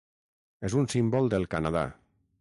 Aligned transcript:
És 0.69 0.77
un 0.81 0.89
símbol 0.95 1.31
del 1.35 1.47
Canadà. 1.55 1.89